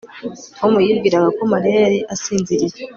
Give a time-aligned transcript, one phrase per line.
[0.57, 2.77] Tom yibwiraga ko Mariya yari asinziriye